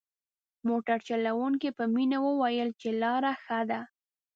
[0.67, 3.79] موټر چلوونکي په مينه وويل چې لاره ښه ده.